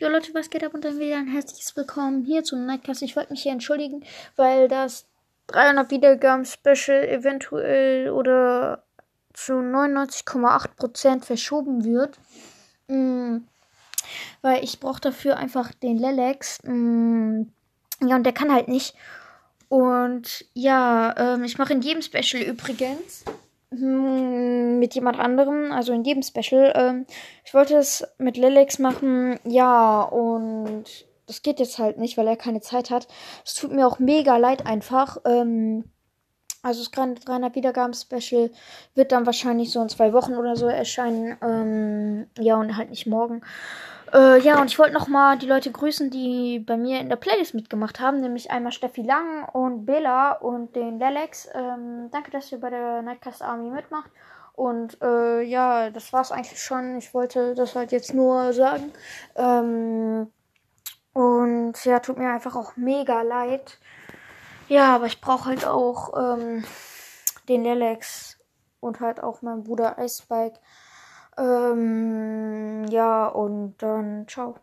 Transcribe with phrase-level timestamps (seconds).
[0.00, 3.02] Jo Leute, was geht ab und dann wieder ein herzliches Willkommen hier zum Nightcast.
[3.02, 4.02] Ich wollte mich hier entschuldigen,
[4.34, 5.04] weil das
[5.48, 8.82] 300 Wiedergaben Special eventuell oder
[9.34, 12.18] zu 99,8% verschoben wird.
[12.88, 13.40] Mm,
[14.40, 16.60] weil ich brauche dafür einfach den Lelex.
[16.62, 17.42] Mm,
[18.02, 18.94] ja, und der kann halt nicht.
[19.68, 23.22] Und ja, ähm, ich mache in jedem Special übrigens
[23.70, 26.72] mit jemand anderem, also in jedem Special.
[26.74, 27.06] Ähm,
[27.44, 30.84] ich wollte es mit Lelex machen, ja, und
[31.26, 33.06] das geht jetzt halt nicht, weil er keine Zeit hat.
[33.44, 35.18] Es tut mir auch mega leid einfach.
[35.24, 35.84] Ähm,
[36.62, 38.50] also das 300 Wiedergaben-Special
[38.94, 41.36] wird dann wahrscheinlich so in zwei Wochen oder so erscheinen.
[41.42, 43.42] Ähm, ja, und halt nicht morgen.
[44.12, 47.54] Äh, ja, und ich wollte nochmal die Leute grüßen, die bei mir in der Playlist
[47.54, 51.48] mitgemacht haben, nämlich einmal Steffi Lang und Bela und den Lelex.
[51.54, 54.10] Ähm, danke, dass ihr bei der Nightcast Army mitmacht.
[54.54, 56.98] Und äh, ja, das war's eigentlich schon.
[56.98, 58.92] Ich wollte das halt jetzt nur sagen.
[59.36, 60.30] Ähm,
[61.12, 63.78] und ja, tut mir einfach auch mega leid.
[64.70, 66.64] Ja, aber ich brauche halt auch ähm,
[67.48, 68.38] den Lelex
[68.78, 70.60] und halt auch meinen Bruder Icebike.
[71.36, 74.60] Ähm, ja, und dann ciao.